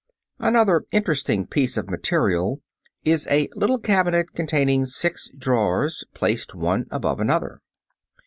Another 0.39 0.85
interesting 0.91 1.45
piece 1.45 1.77
of 1.77 1.87
material 1.87 2.59
is 3.05 3.27
a 3.27 3.49
little 3.55 3.77
cabinet 3.77 4.33
containing 4.33 4.87
six 4.87 5.29
drawers 5.29 6.03
placed 6.15 6.55
one 6.55 6.87
above 6.89 7.19
another. 7.19 7.61